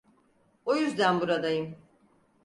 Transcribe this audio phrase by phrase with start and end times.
[0.65, 1.75] O yüzden buradayım.